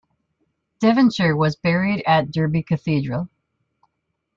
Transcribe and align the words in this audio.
Devonshire 0.79 1.35
was 1.35 1.55
buried 1.57 2.01
at 2.07 2.31
Derby 2.31 2.63
Cathedral. 2.63 3.29